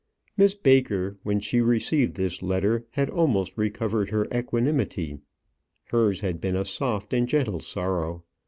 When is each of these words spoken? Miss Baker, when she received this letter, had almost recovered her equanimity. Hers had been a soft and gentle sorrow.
Miss 0.35 0.55
Baker, 0.55 1.17
when 1.21 1.39
she 1.39 1.61
received 1.61 2.15
this 2.15 2.41
letter, 2.41 2.85
had 2.89 3.07
almost 3.07 3.55
recovered 3.55 4.09
her 4.09 4.25
equanimity. 4.33 5.19
Hers 5.89 6.21
had 6.21 6.41
been 6.41 6.55
a 6.55 6.65
soft 6.65 7.13
and 7.13 7.27
gentle 7.29 7.59
sorrow. 7.59 8.23